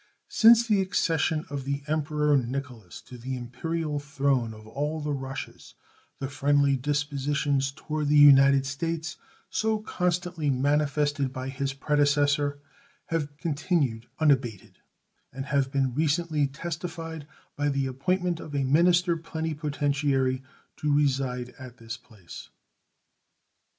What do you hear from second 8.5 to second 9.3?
States